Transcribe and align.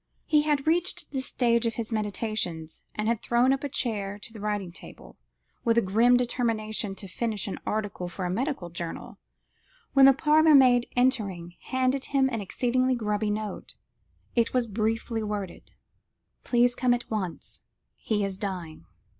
He 0.25 0.41
had 0.41 0.65
reached 0.65 1.11
this 1.11 1.27
stage 1.27 1.67
of 1.67 1.75
his 1.75 1.91
meditations, 1.91 2.81
and 2.95 3.07
had 3.07 3.21
drawn 3.21 3.53
up 3.53 3.63
a 3.63 3.69
chair 3.69 4.17
to 4.17 4.33
the 4.33 4.39
writing 4.39 4.71
table, 4.71 5.15
with 5.63 5.77
a 5.77 5.81
grim 5.83 6.17
determination 6.17 6.95
to 6.95 7.07
finish 7.07 7.47
an 7.47 7.59
article 7.67 8.07
for 8.09 8.25
a 8.25 8.29
medical 8.31 8.71
journal, 8.71 9.19
when 9.93 10.07
the 10.07 10.13
parlourmaid 10.13 10.87
entering, 10.95 11.53
handed 11.65 12.05
him 12.05 12.29
an 12.31 12.41
exceedingly 12.41 12.95
grubby 12.95 13.29
note. 13.29 13.75
It 14.35 14.55
was 14.55 14.65
briefly 14.65 15.21
worded 15.21 15.69
"Please 16.43 16.73
come 16.73 16.95
at 16.95 17.11
once. 17.11 17.59
He 17.95 18.25
is 18.25 18.39
dying." 18.39 18.85